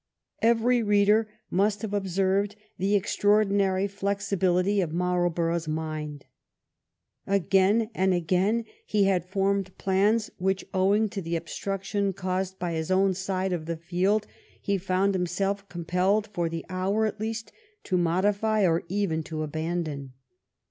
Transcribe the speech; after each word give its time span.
Every 0.41 0.81
reader 0.81 1.29
must 1.51 1.83
have 1.83 1.93
observed 1.93 2.55
the 2.79 2.95
extraordinary 2.95 3.85
flexibility 3.85 4.81
of 4.81 4.91
Marlborough's 4.91 5.67
mind. 5.67 6.25
Again 7.27 7.91
and 7.93 8.11
again 8.11 8.65
he 8.83 9.03
had 9.03 9.27
formed 9.29 9.77
plans 9.77 10.31
which, 10.39 10.65
owing 10.73 11.07
to 11.09 11.21
the 11.21 11.35
obstruction 11.35 12.13
caused 12.13 12.57
by 12.57 12.71
his 12.73 12.89
own 12.89 13.13
side 13.13 13.53
of 13.53 13.67
the 13.67 13.77
field, 13.77 14.25
he 14.59 14.79
found 14.79 15.13
himself 15.13 15.69
compelled, 15.69 16.25
for 16.33 16.49
the 16.49 16.65
hour, 16.67 17.05
at 17.05 17.19
least, 17.19 17.51
to 17.83 17.95
modify 17.95 18.65
or 18.65 18.81
even 18.89 19.21
to 19.25 19.43
abandon. 19.43 20.13